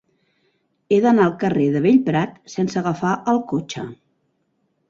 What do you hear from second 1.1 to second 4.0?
al carrer de Bellprat sense agafar el cotxe.